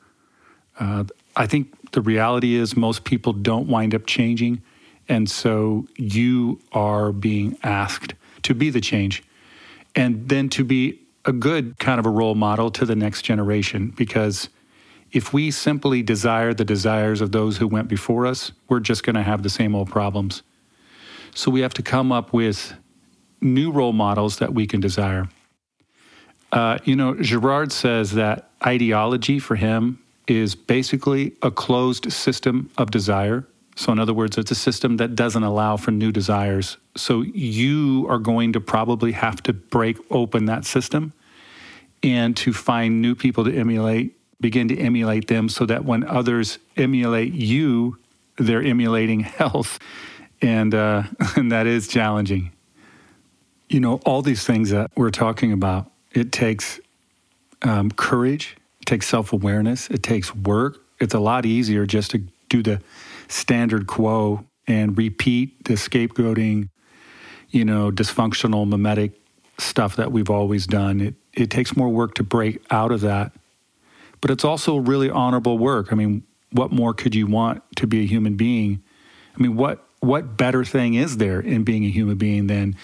Uh, 0.80 1.06
I 1.36 1.48
think 1.48 1.94
the 1.94 2.02
reality 2.02 2.54
is 2.54 2.78
most 2.78 3.06
people 3.06 3.34
don't 3.34 3.68
wind 3.68 3.96
up 3.96 4.06
changing. 4.06 4.62
And 5.10 5.28
so 5.28 5.88
you 5.96 6.60
are 6.74 7.12
being 7.12 7.58
asked 7.64 8.14
to 8.44 8.54
be 8.54 8.70
the 8.70 8.82
change 8.82 9.24
and 9.96 10.30
then 10.30 10.48
to 10.50 10.64
be 10.64 11.02
a 11.26 11.32
good 11.32 11.80
kind 11.80 12.00
of 12.00 12.06
a 12.06 12.12
role 12.12 12.36
model 12.36 12.70
to 12.70 12.86
the 12.86 12.96
next 12.96 13.24
generation 13.24 13.96
because 13.98 14.50
if 15.12 15.34
we 15.34 15.52
simply 15.52 16.02
desire 16.02 16.54
the 16.54 16.66
desires 16.66 17.22
of 17.22 17.32
those 17.32 17.58
who 17.58 17.68
went 17.68 17.88
before 17.88 18.26
us, 18.26 18.52
we're 18.68 18.80
just 18.80 19.04
going 19.04 19.16
to 19.16 19.24
have 19.24 19.44
the 19.44 19.50
same 19.50 19.76
old 19.76 19.90
problems. 19.90 20.44
So 21.34 21.52
we 21.52 21.62
have 21.62 21.74
to 21.76 21.84
come 21.84 22.12
up 22.12 22.34
with 22.34 22.74
new 23.42 23.72
role 23.72 23.94
models 23.94 24.38
that 24.40 24.54
we 24.54 24.68
can 24.68 24.80
desire. 24.82 25.30
Uh, 26.52 26.78
you 26.84 26.96
know, 26.96 27.16
Girard 27.16 27.72
says 27.72 28.14
that 28.14 28.50
ideology 28.66 29.40
for 29.40 29.56
him 29.56 30.00
is 30.28 30.56
basically 30.56 31.34
a 31.42 31.52
closed 31.52 32.12
system 32.12 32.70
of 32.78 32.92
desire. 32.92 33.46
So, 33.76 33.92
in 33.92 34.00
other 34.00 34.14
words, 34.14 34.38
it's 34.38 34.50
a 34.50 34.56
system 34.56 34.98
that 34.98 35.16
doesn't 35.16 35.44
allow 35.44 35.78
for 35.78 35.92
new 35.92 36.12
desires. 36.12 36.78
So, 36.96 37.22
you 37.22 38.08
are 38.10 38.18
going 38.18 38.54
to 38.54 38.60
probably 38.60 39.12
have 39.12 39.44
to 39.44 39.54
break 39.54 39.98
open 40.10 40.46
that 40.46 40.66
system 40.66 41.14
and 42.02 42.36
to 42.38 42.54
find 42.54 43.02
new 43.02 43.14
people 43.14 43.44
to 43.44 43.56
emulate 43.56 44.17
begin 44.40 44.68
to 44.68 44.78
emulate 44.78 45.28
them 45.28 45.50
so 45.50 45.66
that 45.66 45.86
when 45.86 46.04
others 46.04 46.60
emulate 46.76 47.34
you, 47.34 47.98
they're 48.38 48.64
emulating 48.64 49.22
health. 49.22 49.80
And, 50.42 50.74
uh, 50.74 51.04
and 51.36 51.52
that 51.52 51.68
is 51.68 51.88
challenging. 51.88 52.52
You 53.70 53.80
know, 53.80 53.96
all 54.06 54.22
these 54.22 54.46
things 54.46 54.70
that 54.70 54.92
we're 54.96 55.10
talking 55.10 55.52
about, 55.52 55.92
it 56.14 56.32
takes 56.32 56.80
um, 57.64 57.92
courage, 57.92 58.56
it 58.82 58.86
takes 58.86 59.08
self 59.08 59.34
awareness, 59.34 59.90
it 59.90 60.04
takes 60.04 60.34
work. 60.34 60.78
It's 61.00 61.14
a 61.14 61.20
lot 61.20 61.46
easier 61.46 61.86
just 61.86 62.12
to 62.12 62.20
do 62.50 62.64
the 62.64 62.82
standard 63.28 63.88
quo 63.88 64.46
and 64.68 64.98
repeat 64.98 65.66
the 65.66 65.74
scapegoating, 65.74 66.70
you 67.50 67.66
know, 67.66 67.92
dysfunctional 67.92 68.68
mimetic 68.68 69.12
stuff 69.58 69.96
that 69.96 70.12
we've 70.12 70.30
always 70.30 70.68
done. 70.68 71.02
It, 71.02 71.16
it 71.34 71.50
takes 71.50 71.76
more 71.76 71.90
work 71.90 72.16
to 72.16 72.24
break 72.24 72.62
out 72.72 72.92
of 72.92 73.02
that. 73.02 73.32
But 74.22 74.32
it's 74.32 74.44
also 74.44 74.78
really 74.78 75.10
honorable 75.10 75.58
work. 75.58 75.92
I 75.92 75.96
mean, 75.96 76.24
what 76.52 76.72
more 76.72 76.94
could 76.94 77.16
you 77.16 77.28
want 77.28 77.62
to 77.78 77.88
be 77.88 78.02
a 78.04 78.08
human 78.08 78.36
being? 78.36 78.84
I 79.38 79.42
mean, 79.42 79.56
what 79.56 79.84
what 80.00 80.38
better 80.38 80.64
thing 80.64 80.94
is 80.94 81.18
there 81.18 81.40
in 81.40 81.64
being 81.64 81.84
a 81.84 81.90
human 81.90 82.18
being 82.18 82.48
than 82.48 82.76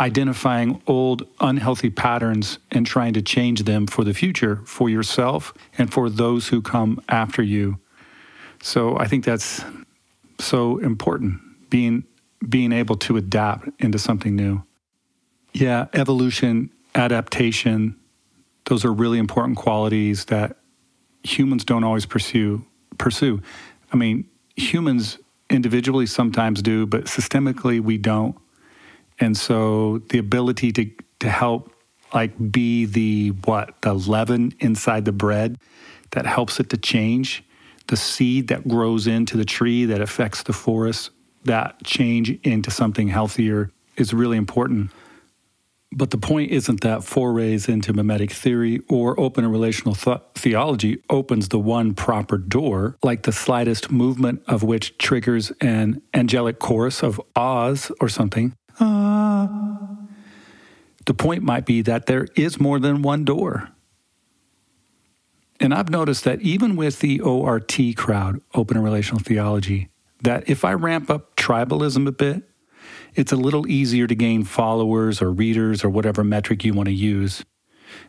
identifying 0.00 0.82
old 0.86 1.26
unhealthy 1.40 1.90
patterns 1.90 2.58
and 2.72 2.84
trying 2.84 3.12
to 3.12 3.22
change 3.22 3.62
them 3.62 3.86
for 3.86 4.02
the 4.02 4.12
future 4.12 4.60
for 4.64 4.90
yourself 4.90 5.54
and 5.78 5.92
for 5.92 6.10
those 6.10 6.48
who 6.48 6.60
come 6.60 7.00
after 7.08 7.42
you. 7.42 7.78
So 8.60 8.98
I 8.98 9.06
think 9.06 9.24
that's 9.24 9.64
so 10.40 10.78
important 10.78 11.40
being 11.70 12.04
being 12.48 12.72
able 12.72 12.96
to 12.96 13.16
adapt 13.16 13.68
into 13.78 13.98
something 13.98 14.34
new. 14.34 14.64
Yeah, 15.52 15.86
evolution, 15.92 16.70
adaptation, 16.94 17.96
those 18.64 18.84
are 18.84 18.92
really 18.92 19.18
important 19.18 19.56
qualities 19.56 20.26
that 20.26 20.56
humans 21.22 21.64
don't 21.64 21.84
always 21.84 22.06
pursue 22.06 22.64
pursue. 22.98 23.42
I 23.92 23.96
mean, 23.96 24.28
humans 24.56 25.18
individually 25.50 26.06
sometimes 26.06 26.62
do, 26.62 26.86
but 26.86 27.04
systemically 27.04 27.80
we 27.80 27.98
don't. 27.98 28.36
And 29.18 29.36
so 29.36 29.98
the 30.10 30.18
ability 30.18 30.72
to 30.72 30.90
to 31.20 31.28
help 31.28 31.72
like 32.14 32.32
be 32.50 32.84
the 32.84 33.30
what 33.44 33.80
the 33.82 33.94
leaven 33.94 34.52
inside 34.60 35.04
the 35.04 35.12
bread 35.12 35.58
that 36.10 36.26
helps 36.26 36.60
it 36.60 36.68
to 36.70 36.76
change, 36.76 37.44
the 37.86 37.96
seed 37.96 38.48
that 38.48 38.68
grows 38.68 39.06
into 39.06 39.36
the 39.36 39.44
tree 39.44 39.84
that 39.86 40.00
affects 40.00 40.42
the 40.42 40.52
forest, 40.52 41.10
that 41.44 41.82
change 41.84 42.30
into 42.42 42.70
something 42.70 43.08
healthier 43.08 43.70
is 43.96 44.12
really 44.12 44.36
important. 44.36 44.90
But 45.94 46.10
the 46.10 46.18
point 46.18 46.50
isn't 46.50 46.80
that 46.80 47.04
forays 47.04 47.68
into 47.68 47.92
mimetic 47.92 48.32
theory 48.32 48.80
or 48.88 49.18
open 49.20 49.44
and 49.44 49.52
relational 49.52 49.94
th- 49.94 50.20
theology 50.34 51.02
opens 51.10 51.48
the 51.48 51.58
one 51.58 51.92
proper 51.92 52.38
door, 52.38 52.96
like 53.02 53.24
the 53.24 53.32
slightest 53.32 53.90
movement 53.90 54.42
of 54.46 54.62
which 54.62 54.96
triggers 54.96 55.52
an 55.60 56.00
angelic 56.14 56.58
chorus 56.58 57.02
of 57.02 57.20
Oz 57.36 57.92
or 58.00 58.08
something. 58.08 58.56
Uh, 58.80 59.48
the 61.04 61.14
point 61.14 61.42
might 61.42 61.66
be 61.66 61.82
that 61.82 62.06
there 62.06 62.26
is 62.36 62.58
more 62.58 62.78
than 62.78 63.02
one 63.02 63.24
door. 63.24 63.68
And 65.60 65.74
I've 65.74 65.90
noticed 65.90 66.24
that 66.24 66.40
even 66.40 66.74
with 66.74 67.00
the 67.00 67.20
ORT 67.20 67.78
crowd, 67.96 68.40
open 68.54 68.78
and 68.78 68.84
relational 68.84 69.20
theology, 69.20 69.90
that 70.22 70.48
if 70.48 70.64
I 70.64 70.72
ramp 70.72 71.10
up 71.10 71.36
tribalism 71.36 72.06
a 72.08 72.12
bit, 72.12 72.48
it's 73.14 73.32
a 73.32 73.36
little 73.36 73.66
easier 73.68 74.06
to 74.06 74.14
gain 74.14 74.44
followers 74.44 75.20
or 75.20 75.30
readers 75.30 75.84
or 75.84 75.90
whatever 75.90 76.24
metric 76.24 76.64
you 76.64 76.74
want 76.74 76.88
to 76.88 76.94
use. 76.94 77.44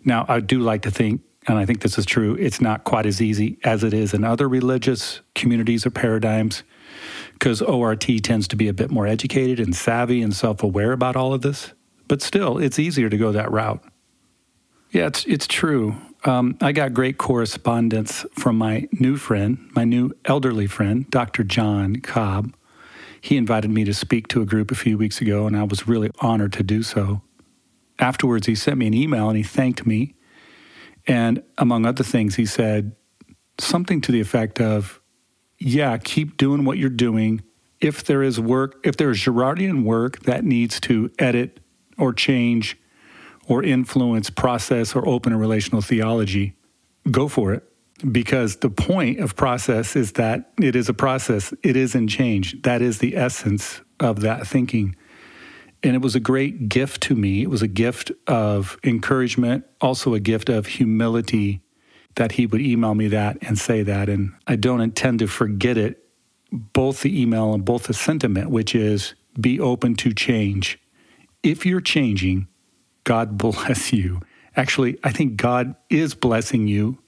Now, 0.05 0.25
I 0.27 0.39
do 0.39 0.59
like 0.59 0.81
to 0.83 0.91
think, 0.91 1.21
and 1.47 1.57
I 1.57 1.65
think 1.65 1.81
this 1.81 1.97
is 1.97 2.05
true, 2.05 2.35
it's 2.35 2.61
not 2.61 2.83
quite 2.85 3.05
as 3.05 3.21
easy 3.21 3.57
as 3.63 3.83
it 3.83 3.93
is 3.93 4.13
in 4.13 4.23
other 4.23 4.47
religious 4.47 5.21
communities 5.35 5.85
or 5.85 5.89
paradigms, 5.89 6.63
because 7.33 7.61
ORT 7.61 8.07
tends 8.23 8.47
to 8.47 8.55
be 8.55 8.67
a 8.67 8.73
bit 8.73 8.91
more 8.91 9.07
educated 9.07 9.59
and 9.59 9.75
savvy 9.75 10.21
and 10.21 10.33
self 10.33 10.63
aware 10.63 10.93
about 10.93 11.15
all 11.15 11.33
of 11.33 11.41
this. 11.41 11.73
But 12.07 12.21
still, 12.21 12.57
it's 12.57 12.79
easier 12.79 13.09
to 13.09 13.17
go 13.17 13.31
that 13.31 13.51
route. 13.51 13.83
Yeah, 14.91 15.07
it's, 15.07 15.25
it's 15.25 15.47
true. 15.47 15.95
Um, 16.25 16.57
I 16.61 16.71
got 16.71 16.93
great 16.93 17.17
correspondence 17.17 18.25
from 18.33 18.57
my 18.57 18.87
new 18.93 19.17
friend, 19.17 19.69
my 19.75 19.83
new 19.83 20.11
elderly 20.23 20.67
friend, 20.67 21.09
Dr. 21.09 21.43
John 21.43 21.97
Cobb 21.97 22.53
he 23.23 23.37
invited 23.37 23.71
me 23.71 23.85
to 23.85 23.93
speak 23.93 24.27
to 24.27 24.41
a 24.41 24.45
group 24.45 24.69
a 24.69 24.75
few 24.75 24.97
weeks 24.97 25.21
ago, 25.21 25.47
and 25.47 25.55
I 25.55 25.63
was 25.63 25.87
really 25.87 26.11
honored 26.19 26.51
to 26.53 26.61
do 26.61 26.83
so. 26.83 27.21
Afterwards, 27.97 28.47
he 28.47 28.53
sent 28.53 28.77
me 28.77 28.87
an 28.87 28.93
email 28.93 29.29
and 29.29 29.37
he 29.37 29.43
thanked 29.43 29.85
me. 29.85 30.15
And 31.07 31.41
among 31.57 31.85
other 31.85 32.03
things, 32.03 32.35
he 32.35 32.45
said 32.45 32.97
something 33.57 34.01
to 34.01 34.11
the 34.11 34.19
effect 34.19 34.59
of, 34.59 34.99
Yeah, 35.57 35.97
keep 35.99 36.35
doing 36.35 36.65
what 36.65 36.77
you're 36.77 36.89
doing. 36.89 37.41
If 37.79 38.03
there 38.03 38.23
is 38.23 38.41
work, 38.41 38.81
if 38.83 38.97
there 38.97 39.09
is 39.09 39.19
Girardian 39.19 39.85
work 39.85 40.23
that 40.23 40.43
needs 40.43 40.81
to 40.81 41.09
edit 41.17 41.61
or 41.97 42.11
change 42.11 42.77
or 43.47 43.63
influence 43.63 44.29
process 44.29 44.93
or 44.93 45.07
open 45.07 45.31
a 45.31 45.37
relational 45.37 45.81
theology, 45.81 46.57
go 47.09 47.29
for 47.29 47.53
it 47.53 47.72
because 48.11 48.57
the 48.57 48.69
point 48.69 49.19
of 49.19 49.35
process 49.35 49.95
is 49.95 50.13
that 50.13 50.51
it 50.59 50.75
is 50.75 50.89
a 50.89 50.93
process, 50.93 51.53
it 51.63 51.75
is 51.75 51.95
in 51.95 52.07
change. 52.07 52.61
That 52.63 52.81
is 52.81 52.99
the 52.99 53.15
essence 53.15 53.81
of 53.99 54.21
that 54.21 54.47
thinking. 54.47 54.95
And 55.83 55.95
it 55.95 56.01
was 56.01 56.15
a 56.15 56.19
great 56.19 56.69
gift 56.69 57.01
to 57.03 57.15
me. 57.15 57.41
It 57.41 57.49
was 57.49 57.61
a 57.61 57.67
gift 57.67 58.11
of 58.27 58.77
encouragement, 58.83 59.65
also 59.81 60.13
a 60.13 60.19
gift 60.19 60.49
of 60.49 60.65
humility 60.65 61.61
that 62.15 62.33
he 62.33 62.45
would 62.45 62.61
email 62.61 62.95
me 62.95 63.07
that 63.09 63.37
and 63.41 63.57
say 63.57 63.83
that. 63.83 64.07
And 64.07 64.33
I 64.47 64.55
don't 64.55 64.81
intend 64.81 65.19
to 65.19 65.27
forget 65.27 65.77
it, 65.77 66.05
both 66.51 67.01
the 67.01 67.21
email 67.21 67.53
and 67.53 67.65
both 67.65 67.83
the 67.83 67.93
sentiment, 67.93 68.49
which 68.49 68.75
is 68.75 69.13
be 69.39 69.59
open 69.59 69.95
to 69.95 70.13
change. 70.13 70.79
If 71.41 71.65
you're 71.65 71.81
changing, 71.81 72.47
God 73.03 73.37
bless 73.37 73.91
you. 73.91 74.21
Actually, 74.55 74.99
I 75.03 75.11
think 75.11 75.35
God 75.35 75.75
is 75.89 76.13
blessing 76.13 76.67
you 76.67 76.99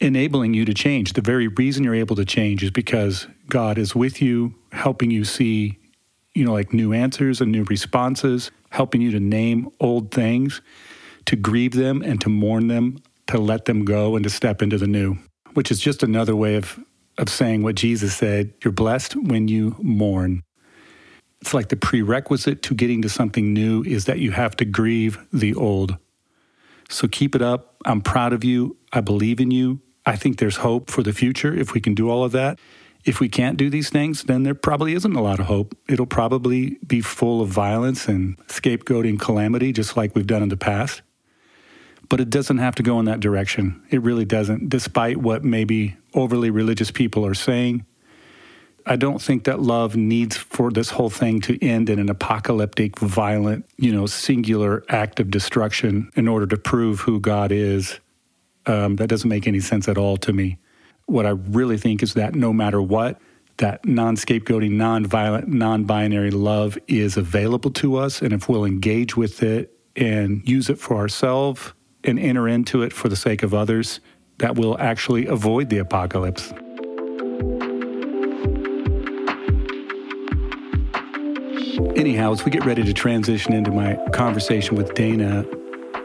enabling 0.00 0.54
you 0.54 0.64
to 0.64 0.74
change. 0.74 1.12
The 1.12 1.20
very 1.20 1.48
reason 1.48 1.84
you're 1.84 1.94
able 1.94 2.16
to 2.16 2.24
change 2.24 2.62
is 2.62 2.70
because 2.70 3.26
God 3.48 3.78
is 3.78 3.94
with 3.94 4.20
you, 4.20 4.54
helping 4.72 5.10
you 5.10 5.24
see, 5.24 5.78
you 6.34 6.44
know, 6.44 6.52
like 6.52 6.72
new 6.72 6.92
answers 6.92 7.40
and 7.40 7.52
new 7.52 7.64
responses, 7.64 8.50
helping 8.70 9.00
you 9.00 9.10
to 9.12 9.20
name 9.20 9.70
old 9.80 10.10
things, 10.10 10.60
to 11.26 11.36
grieve 11.36 11.72
them 11.72 12.02
and 12.02 12.20
to 12.20 12.28
mourn 12.28 12.68
them, 12.68 12.98
to 13.28 13.38
let 13.38 13.64
them 13.64 13.84
go 13.84 14.16
and 14.16 14.24
to 14.24 14.30
step 14.30 14.62
into 14.62 14.78
the 14.78 14.86
new, 14.86 15.16
which 15.54 15.70
is 15.70 15.80
just 15.80 16.02
another 16.02 16.36
way 16.36 16.56
of, 16.56 16.78
of 17.18 17.28
saying 17.28 17.62
what 17.62 17.76
Jesus 17.76 18.16
said 18.16 18.52
you're 18.62 18.72
blessed 18.72 19.16
when 19.16 19.48
you 19.48 19.76
mourn. 19.80 20.42
It's 21.40 21.54
like 21.54 21.68
the 21.68 21.76
prerequisite 21.76 22.62
to 22.62 22.74
getting 22.74 23.02
to 23.02 23.08
something 23.08 23.52
new 23.52 23.82
is 23.84 24.06
that 24.06 24.18
you 24.18 24.30
have 24.32 24.56
to 24.56 24.64
grieve 24.64 25.18
the 25.32 25.54
old. 25.54 25.98
So 26.94 27.08
keep 27.08 27.34
it 27.34 27.42
up. 27.42 27.76
I'm 27.84 28.00
proud 28.00 28.32
of 28.32 28.44
you. 28.44 28.76
I 28.92 29.00
believe 29.00 29.40
in 29.40 29.50
you. 29.50 29.80
I 30.06 30.14
think 30.14 30.38
there's 30.38 30.58
hope 30.58 30.90
for 30.90 31.02
the 31.02 31.12
future 31.12 31.52
if 31.52 31.74
we 31.74 31.80
can 31.80 31.94
do 31.94 32.08
all 32.08 32.22
of 32.22 32.32
that. 32.32 32.58
If 33.04 33.18
we 33.18 33.28
can't 33.28 33.56
do 33.56 33.68
these 33.68 33.90
things, 33.90 34.22
then 34.22 34.44
there 34.44 34.54
probably 34.54 34.94
isn't 34.94 35.16
a 35.16 35.20
lot 35.20 35.40
of 35.40 35.46
hope. 35.46 35.76
It'll 35.88 36.06
probably 36.06 36.78
be 36.86 37.00
full 37.00 37.42
of 37.42 37.48
violence 37.48 38.06
and 38.06 38.38
scapegoating 38.46 39.18
calamity, 39.20 39.72
just 39.72 39.96
like 39.96 40.14
we've 40.14 40.26
done 40.26 40.42
in 40.42 40.48
the 40.50 40.56
past. 40.56 41.02
But 42.08 42.20
it 42.20 42.30
doesn't 42.30 42.58
have 42.58 42.76
to 42.76 42.82
go 42.82 43.00
in 43.00 43.06
that 43.06 43.20
direction. 43.20 43.82
It 43.90 44.00
really 44.02 44.24
doesn't, 44.24 44.68
despite 44.68 45.16
what 45.16 45.42
maybe 45.42 45.96
overly 46.14 46.50
religious 46.50 46.92
people 46.92 47.26
are 47.26 47.34
saying. 47.34 47.84
I 48.86 48.96
don't 48.96 49.20
think 49.20 49.44
that 49.44 49.60
love 49.60 49.96
needs 49.96 50.36
for 50.36 50.70
this 50.70 50.90
whole 50.90 51.10
thing 51.10 51.40
to 51.42 51.62
end 51.64 51.88
in 51.88 51.98
an 51.98 52.10
apocalyptic, 52.10 52.98
violent, 52.98 53.64
you 53.78 53.92
know, 53.92 54.06
singular 54.06 54.84
act 54.88 55.20
of 55.20 55.30
destruction 55.30 56.10
in 56.16 56.28
order 56.28 56.46
to 56.46 56.56
prove 56.58 57.00
who 57.00 57.18
God 57.18 57.50
is 57.50 57.98
um, 58.66 58.96
that 58.96 59.08
doesn't 59.08 59.28
make 59.28 59.46
any 59.46 59.60
sense 59.60 59.88
at 59.88 59.98
all 59.98 60.16
to 60.18 60.32
me. 60.32 60.58
What 61.06 61.26
I 61.26 61.30
really 61.30 61.76
think 61.76 62.02
is 62.02 62.14
that 62.14 62.34
no 62.34 62.52
matter 62.52 62.80
what, 62.80 63.20
that 63.58 63.84
non 63.84 64.16
scapegoating, 64.16 64.72
non 64.72 65.06
violent, 65.06 65.48
non 65.48 65.84
binary 65.84 66.30
love 66.30 66.78
is 66.88 67.16
available 67.16 67.70
to 67.72 67.96
us. 67.96 68.22
And 68.22 68.32
if 68.32 68.48
we'll 68.48 68.64
engage 68.64 69.16
with 69.16 69.42
it 69.42 69.76
and 69.96 70.46
use 70.48 70.70
it 70.70 70.78
for 70.78 70.96
ourselves 70.96 71.72
and 72.02 72.18
enter 72.18 72.48
into 72.48 72.82
it 72.82 72.92
for 72.92 73.08
the 73.08 73.16
sake 73.16 73.42
of 73.42 73.54
others, 73.54 74.00
that 74.38 74.56
will 74.56 74.78
actually 74.78 75.26
avoid 75.26 75.70
the 75.70 75.78
apocalypse. 75.78 76.52
Anyhow, 81.96 82.32
as 82.32 82.44
we 82.44 82.50
get 82.50 82.64
ready 82.64 82.82
to 82.82 82.92
transition 82.92 83.52
into 83.52 83.70
my 83.70 83.94
conversation 84.12 84.76
with 84.76 84.94
Dana, 84.94 85.44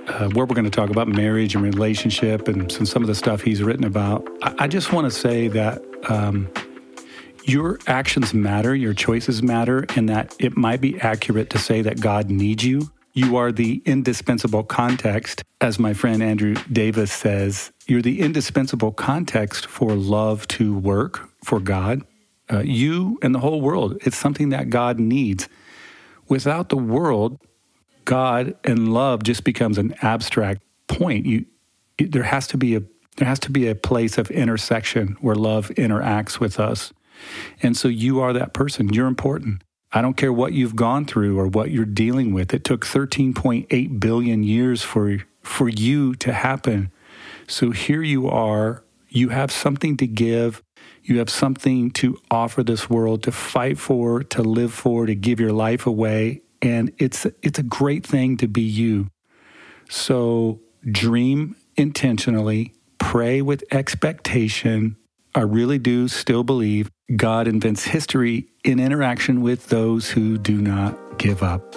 uh, 0.07 0.29
where 0.29 0.45
we're 0.45 0.53
going 0.53 0.63
to 0.63 0.69
talk 0.69 0.91
about 0.91 1.07
marriage 1.07 1.55
and 1.55 1.63
relationship 1.63 2.47
and 2.47 2.71
some, 2.71 2.85
some 2.85 3.01
of 3.01 3.07
the 3.07 3.15
stuff 3.15 3.41
he's 3.41 3.63
written 3.63 3.83
about. 3.83 4.27
I, 4.43 4.55
I 4.59 4.67
just 4.67 4.93
want 4.93 5.11
to 5.11 5.19
say 5.19 5.47
that 5.47 5.81
um, 6.07 6.47
your 7.43 7.79
actions 7.87 8.35
matter, 8.35 8.75
your 8.75 8.93
choices 8.93 9.41
matter, 9.41 9.87
and 9.95 10.07
that 10.09 10.35
it 10.37 10.55
might 10.55 10.79
be 10.79 10.99
accurate 11.01 11.49
to 11.51 11.57
say 11.57 11.81
that 11.81 11.99
God 11.99 12.29
needs 12.29 12.63
you. 12.63 12.91
You 13.13 13.37
are 13.37 13.51
the 13.51 13.81
indispensable 13.85 14.63
context, 14.63 15.43
as 15.59 15.79
my 15.79 15.95
friend 15.95 16.21
Andrew 16.21 16.53
Davis 16.71 17.11
says. 17.11 17.71
You're 17.87 18.03
the 18.03 18.21
indispensable 18.21 18.91
context 18.91 19.65
for 19.65 19.95
love 19.95 20.47
to 20.49 20.77
work 20.77 21.27
for 21.43 21.59
God. 21.59 22.03
Uh, 22.51 22.59
you 22.59 23.17
and 23.23 23.33
the 23.33 23.39
whole 23.39 23.61
world. 23.61 23.97
It's 24.01 24.17
something 24.17 24.49
that 24.49 24.69
God 24.69 24.99
needs. 24.99 25.49
Without 26.29 26.69
the 26.69 26.77
world, 26.77 27.39
God 28.05 28.55
and 28.63 28.93
love 28.93 29.23
just 29.23 29.43
becomes 29.43 29.77
an 29.77 29.93
abstract 30.01 30.61
point. 30.87 31.25
You, 31.25 31.45
there 31.97 32.23
has 32.23 32.47
to 32.47 32.57
be 32.57 32.75
a 32.75 32.81
there 33.17 33.27
has 33.27 33.39
to 33.39 33.51
be 33.51 33.67
a 33.67 33.75
place 33.75 34.17
of 34.17 34.31
intersection 34.31 35.17
where 35.19 35.35
love 35.35 35.69
interacts 35.69 36.39
with 36.39 36.57
us. 36.57 36.93
And 37.61 37.75
so 37.75 37.89
you 37.89 38.21
are 38.21 38.31
that 38.31 38.53
person. 38.53 38.93
You're 38.93 39.07
important. 39.07 39.61
I 39.91 40.01
don't 40.01 40.15
care 40.15 40.31
what 40.31 40.53
you've 40.53 40.75
gone 40.75 41.05
through 41.05 41.37
or 41.37 41.47
what 41.47 41.71
you're 41.71 41.83
dealing 41.83 42.33
with. 42.33 42.53
It 42.53 42.63
took 42.63 42.85
13.8 42.85 43.99
billion 43.99 44.43
years 44.43 44.83
for 44.83 45.17
for 45.41 45.67
you 45.67 46.15
to 46.15 46.31
happen. 46.31 46.91
So 47.47 47.71
here 47.71 48.03
you 48.03 48.29
are. 48.29 48.83
You 49.09 49.29
have 49.29 49.51
something 49.51 49.97
to 49.97 50.07
give. 50.07 50.61
You 51.09 51.17
have 51.17 51.29
something 51.31 51.89
to 51.91 52.21
offer 52.29 52.61
this 52.61 52.87
world, 52.87 53.23
to 53.23 53.31
fight 53.31 53.79
for, 53.79 54.21
to 54.21 54.43
live 54.43 54.71
for, 54.71 55.07
to 55.07 55.15
give 55.15 55.39
your 55.39 55.51
life 55.51 55.87
away. 55.87 56.43
And 56.61 56.93
it's 56.99 57.25
it's 57.41 57.57
a 57.57 57.63
great 57.63 58.05
thing 58.05 58.37
to 58.37 58.47
be 58.47 58.61
you. 58.61 59.07
So 59.89 60.61
dream 60.85 61.55
intentionally, 61.75 62.75
pray 62.99 63.41
with 63.41 63.63
expectation. 63.71 64.97
I 65.33 65.41
really 65.41 65.79
do 65.79 66.07
still 66.07 66.43
believe 66.43 66.91
God 67.15 67.47
invents 67.47 67.85
history 67.85 68.45
in 68.63 68.79
interaction 68.79 69.41
with 69.41 69.69
those 69.69 70.11
who 70.11 70.37
do 70.37 70.61
not 70.61 71.17
give 71.17 71.41
up. 71.41 71.68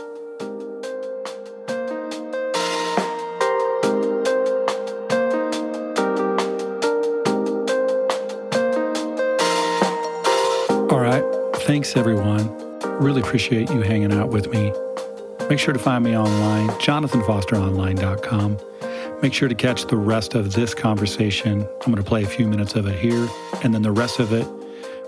Thanks, 11.73 11.97
everyone. 11.97 12.55
Really 13.01 13.23
appreciate 13.23 13.71
you 13.71 13.81
hanging 13.81 14.13
out 14.13 14.29
with 14.29 14.53
me. 14.53 14.75
Make 15.49 15.59
sure 15.59 15.73
to 15.73 15.81
find 15.81 16.05
me 16.05 16.15
online, 16.15 16.69
jonathanfosteronline.com. 16.69 18.59
Make 19.23 19.33
sure 19.33 19.49
to 19.49 19.55
catch 19.55 19.87
the 19.87 19.97
rest 19.97 20.35
of 20.35 20.53
this 20.53 20.75
conversation. 20.75 21.63
I'm 21.63 21.87
going 21.87 21.97
to 21.97 22.03
play 22.03 22.25
a 22.25 22.27
few 22.27 22.47
minutes 22.47 22.75
of 22.75 22.87
it 22.87 22.99
here, 22.99 23.27
and 23.65 23.73
then 23.73 23.81
the 23.81 23.91
rest 23.91 24.21
of 24.21 24.35
it 24.35 24.47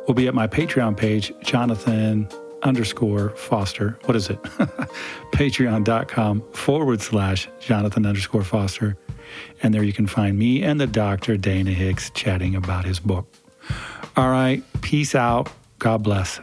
will 0.06 0.14
be 0.14 0.26
at 0.26 0.32
my 0.32 0.46
Patreon 0.46 0.96
page, 0.96 1.34
Jonathan 1.42 2.26
underscore 2.62 3.36
Foster. 3.36 3.98
What 4.06 4.16
is 4.16 4.30
it? 4.30 4.42
Patreon.com 5.32 6.44
forward 6.54 7.02
slash 7.02 7.46
Jonathan 7.60 8.06
underscore 8.06 8.42
Foster. 8.42 8.96
And 9.62 9.74
there 9.74 9.82
you 9.82 9.92
can 9.92 10.06
find 10.06 10.38
me 10.38 10.62
and 10.62 10.80
the 10.80 10.86
doctor, 10.86 11.36
Dana 11.36 11.72
Hicks, 11.72 12.08
chatting 12.08 12.56
about 12.56 12.86
his 12.86 13.00
book. 13.00 13.26
All 14.16 14.30
right. 14.30 14.62
Peace 14.80 15.14
out. 15.14 15.52
God 15.84 16.02
bless. 16.02 16.40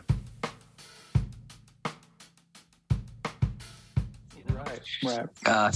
Uh, 5.48 5.72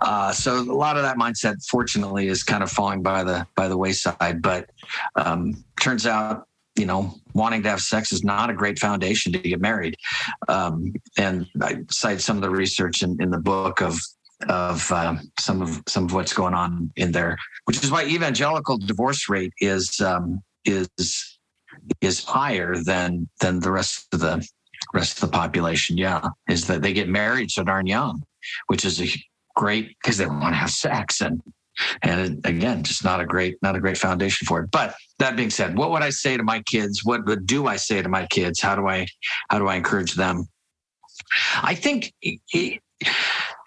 uh, 0.00 0.32
so 0.32 0.58
a 0.58 0.74
lot 0.74 0.96
of 0.96 1.04
that 1.04 1.16
mindset, 1.16 1.64
fortunately, 1.70 2.26
is 2.26 2.42
kind 2.42 2.64
of 2.64 2.70
falling 2.72 3.04
by 3.04 3.22
the 3.22 3.46
by 3.54 3.68
the 3.68 3.76
wayside. 3.76 4.42
But 4.42 4.68
um, 5.14 5.64
turns 5.80 6.08
out, 6.08 6.48
you 6.74 6.86
know, 6.86 7.14
wanting 7.34 7.62
to 7.62 7.68
have 7.68 7.82
sex 7.82 8.12
is 8.12 8.24
not 8.24 8.50
a 8.50 8.52
great 8.52 8.80
foundation 8.80 9.32
to 9.32 9.38
get 9.38 9.60
married. 9.60 9.94
Um, 10.48 10.92
and 11.16 11.46
I 11.62 11.84
cite 11.88 12.20
some 12.20 12.36
of 12.36 12.42
the 12.42 12.50
research 12.50 13.04
in, 13.04 13.16
in 13.22 13.30
the 13.30 13.38
book 13.38 13.80
of 13.80 13.96
of 14.48 14.90
um, 14.90 15.30
some 15.38 15.62
of 15.62 15.84
some 15.86 16.06
of 16.06 16.14
what's 16.14 16.32
going 16.32 16.54
on 16.54 16.90
in 16.96 17.12
there, 17.12 17.38
which 17.66 17.80
is 17.84 17.92
why 17.92 18.06
evangelical 18.06 18.76
divorce 18.76 19.28
rate 19.28 19.52
is 19.60 20.00
um, 20.00 20.42
is 20.64 20.88
is 22.00 22.24
higher 22.24 22.76
than 22.76 23.28
than 23.40 23.60
the 23.60 23.70
rest 23.70 24.06
of 24.12 24.20
the 24.20 24.46
rest 24.94 25.22
of 25.22 25.30
the 25.30 25.36
population. 25.36 25.96
Yeah, 25.96 26.28
is 26.48 26.66
that 26.66 26.82
they 26.82 26.92
get 26.92 27.08
married 27.08 27.50
so 27.50 27.64
darn 27.64 27.86
young, 27.86 28.22
which 28.66 28.84
is 28.84 29.00
a 29.00 29.08
great 29.56 29.96
because 30.02 30.18
they 30.18 30.26
want 30.26 30.54
to 30.54 30.58
have 30.58 30.70
sex 30.70 31.20
and 31.20 31.42
and 32.02 32.44
again 32.44 32.82
just 32.82 33.04
not 33.04 33.20
a 33.20 33.26
great 33.26 33.56
not 33.62 33.76
a 33.76 33.80
great 33.80 33.98
foundation 33.98 34.46
for 34.46 34.60
it. 34.60 34.70
But 34.70 34.94
that 35.18 35.36
being 35.36 35.50
said 35.50 35.76
what 35.76 35.90
would 35.90 36.02
i 36.02 36.10
say 36.10 36.36
to 36.36 36.42
my 36.42 36.62
kids? 36.62 37.00
What 37.04 37.22
do 37.46 37.66
i 37.66 37.76
say 37.76 38.02
to 38.02 38.08
my 38.08 38.26
kids? 38.26 38.60
How 38.60 38.76
do 38.76 38.86
i 38.88 39.06
how 39.48 39.58
do 39.58 39.68
i 39.68 39.76
encourage 39.76 40.14
them? 40.14 40.46
I 41.62 41.74
think 41.74 42.12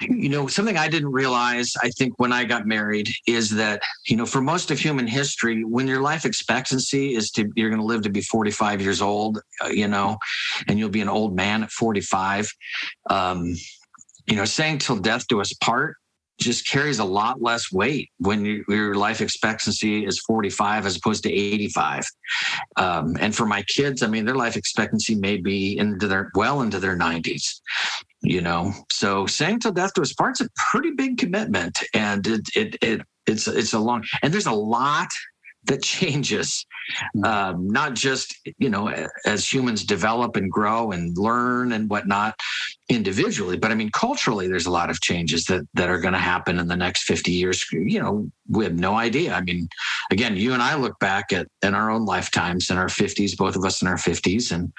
you 0.09 0.29
know 0.29 0.47
something 0.47 0.77
i 0.77 0.87
didn't 0.87 1.11
realize 1.11 1.73
i 1.81 1.89
think 1.89 2.13
when 2.17 2.31
i 2.31 2.43
got 2.43 2.65
married 2.65 3.09
is 3.27 3.49
that 3.49 3.81
you 4.07 4.15
know 4.15 4.25
for 4.25 4.41
most 4.41 4.71
of 4.71 4.79
human 4.79 5.07
history 5.07 5.63
when 5.63 5.87
your 5.87 6.01
life 6.01 6.25
expectancy 6.25 7.15
is 7.15 7.31
to 7.31 7.51
you're 7.55 7.69
going 7.69 7.81
to 7.81 7.85
live 7.85 8.01
to 8.01 8.09
be 8.09 8.21
45 8.21 8.81
years 8.81 9.01
old 9.01 9.39
uh, 9.63 9.67
you 9.67 9.87
know 9.87 10.17
and 10.67 10.79
you'll 10.79 10.89
be 10.89 11.01
an 11.01 11.09
old 11.09 11.35
man 11.35 11.63
at 11.63 11.71
45 11.71 12.51
um, 13.09 13.55
you 14.27 14.35
know, 14.35 14.45
saying 14.45 14.79
till 14.79 14.97
death 14.97 15.27
do 15.27 15.41
us 15.41 15.53
part 15.53 15.97
just 16.39 16.67
carries 16.67 16.99
a 16.99 17.05
lot 17.05 17.41
less 17.41 17.71
weight 17.71 18.09
when 18.17 18.43
you, 18.43 18.65
your 18.67 18.95
life 18.95 19.21
expectancy 19.21 20.03
is 20.05 20.19
45 20.19 20.85
as 20.87 20.97
opposed 20.97 21.23
to 21.23 21.31
85. 21.31 22.03
Um, 22.75 23.15
and 23.19 23.35
for 23.35 23.45
my 23.45 23.61
kids, 23.63 24.01
I 24.01 24.07
mean, 24.07 24.25
their 24.25 24.35
life 24.35 24.57
expectancy 24.57 25.15
may 25.15 25.37
be 25.37 25.77
into 25.77 26.07
their 26.07 26.31
well 26.35 26.61
into 26.61 26.79
their 26.79 26.97
90s. 26.97 27.61
You 28.23 28.41
know, 28.41 28.73
so 28.91 29.25
saying 29.25 29.59
till 29.59 29.73
death 29.73 29.93
do 29.93 30.01
us 30.01 30.13
part's 30.13 30.41
a 30.41 30.49
pretty 30.71 30.91
big 30.91 31.17
commitment, 31.17 31.77
and 31.93 32.25
it 32.25 32.41
it 32.55 32.75
it 32.81 33.01
it's 33.27 33.47
it's 33.47 33.73
a 33.73 33.79
long 33.79 34.03
and 34.21 34.33
there's 34.33 34.45
a 34.45 34.51
lot 34.51 35.09
that 35.65 35.81
changes 35.81 36.65
mm. 37.15 37.25
um, 37.25 37.67
not 37.67 37.93
just 37.93 38.36
you 38.57 38.69
know 38.69 38.93
as 39.25 39.51
humans 39.51 39.83
develop 39.83 40.36
and 40.36 40.51
grow 40.51 40.91
and 40.91 41.17
learn 41.17 41.71
and 41.71 41.89
whatnot 41.89 42.36
individually 42.89 43.57
but 43.57 43.71
i 43.71 43.75
mean 43.75 43.89
culturally 43.91 44.47
there's 44.47 44.65
a 44.65 44.71
lot 44.71 44.89
of 44.89 44.99
changes 45.01 45.45
that 45.45 45.65
that 45.73 45.89
are 45.89 45.99
going 45.99 46.13
to 46.13 46.19
happen 46.19 46.59
in 46.59 46.67
the 46.67 46.75
next 46.75 47.03
50 47.03 47.31
years 47.31 47.65
you 47.71 48.01
know 48.01 48.29
we 48.49 48.65
have 48.65 48.77
no 48.77 48.95
idea 48.95 49.33
i 49.33 49.41
mean 49.41 49.67
again 50.12 50.36
you 50.36 50.53
and 50.53 50.62
i 50.62 50.75
look 50.75 50.97
back 50.99 51.31
at 51.31 51.47
in 51.62 51.73
our 51.73 51.89
own 51.89 52.05
lifetimes 52.05 52.69
in 52.69 52.77
our 52.77 52.88
50s 52.88 53.38
both 53.38 53.55
of 53.55 53.63
us 53.63 53.81
in 53.81 53.88
our 53.88 53.97
50s 53.97 54.51
and 54.51 54.71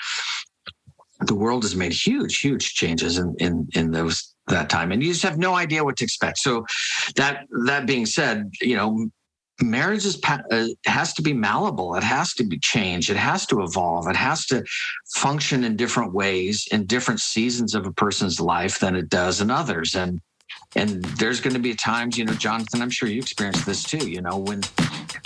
the 1.26 1.34
world 1.34 1.62
has 1.62 1.76
made 1.76 1.92
huge 1.92 2.40
huge 2.40 2.74
changes 2.74 3.18
in 3.18 3.34
in 3.38 3.68
in 3.74 3.90
those 3.90 4.34
that 4.48 4.68
time. 4.68 4.92
And 4.92 5.02
you 5.02 5.10
just 5.10 5.22
have 5.22 5.38
no 5.38 5.54
idea 5.54 5.84
what 5.84 5.96
to 5.98 6.04
expect. 6.04 6.38
So 6.38 6.64
that 7.16 7.46
that 7.66 7.86
being 7.86 8.06
said 8.06 8.50
you 8.60 8.76
know 8.76 9.08
marriage 9.62 10.04
is 10.04 10.20
uh, 10.24 10.66
has 10.86 11.14
to 11.14 11.22
be 11.22 11.32
malleable. 11.32 11.94
It 11.94 12.02
has 12.02 12.34
to 12.34 12.44
be 12.44 12.58
changed. 12.58 13.10
It 13.10 13.16
has 13.16 13.46
to 13.46 13.62
evolve. 13.62 14.08
It 14.08 14.16
has 14.16 14.46
to 14.46 14.64
function 15.14 15.64
in 15.64 15.76
different 15.76 16.12
ways 16.12 16.66
in 16.72 16.86
different 16.86 17.20
seasons 17.20 17.74
of 17.74 17.86
a 17.86 17.92
person's 17.92 18.40
life 18.40 18.78
than 18.80 18.96
it 18.96 19.08
does 19.08 19.40
in 19.40 19.50
others. 19.50 19.94
And 19.94 20.20
and 20.76 21.04
there's 21.18 21.40
going 21.40 21.54
to 21.54 21.60
be 21.60 21.74
times 21.74 22.18
you 22.18 22.24
know 22.24 22.32
jonathan 22.34 22.82
i'm 22.82 22.90
sure 22.90 23.08
you 23.08 23.18
experienced 23.18 23.64
this 23.66 23.82
too 23.82 24.10
you 24.10 24.20
know 24.20 24.36
when 24.36 24.60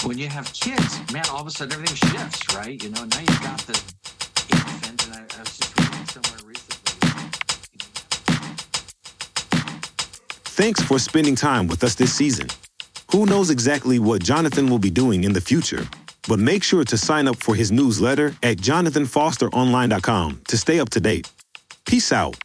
when 0.05 0.19
you 0.19 0.29
have 0.29 0.53
kids 0.53 1.01
man 1.13 1.25
all 1.31 1.41
of 1.41 1.47
a 1.47 1.51
sudden 1.51 1.73
everything 1.73 1.97
shifts 2.11 2.55
right? 2.55 2.83
You 2.83 2.91
know 2.91 3.05
now 3.05 3.21
you've 3.21 3.43
got 3.43 3.59
the 3.61 3.81
infant 4.51 5.07
and 5.07 5.15
i, 5.15 5.37
I 5.37 5.41
was 5.41 5.59
just 5.59 5.68
thanks 10.59 10.83
for 10.83 10.99
spending 10.99 11.37
time 11.37 11.69
with 11.69 11.85
us 11.85 11.95
this 11.95 12.13
season 12.13 12.49
who 13.11 13.25
knows 13.25 13.51
exactly 13.51 13.99
what 13.99 14.23
Jonathan 14.23 14.69
will 14.69 14.79
be 14.79 14.91
doing 14.91 15.25
in 15.25 15.33
the 15.33 15.41
future? 15.41 15.89
But 16.29 16.39
make 16.39 16.63
sure 16.63 16.85
to 16.85 16.99
sign 16.99 17.27
up 17.27 17.37
for 17.37 17.55
his 17.55 17.73
newsletter 17.73 18.35
at 18.43 18.59
jonathanfosteronline.com 18.59 20.41
to 20.49 20.57
stay 20.59 20.79
up 20.79 20.91
to 20.91 21.01
date. 21.01 21.31
Peace 21.87 22.13
out. 22.13 22.37